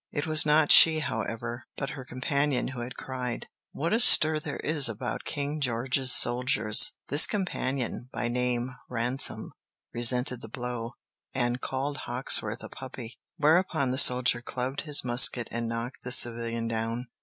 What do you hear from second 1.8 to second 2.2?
her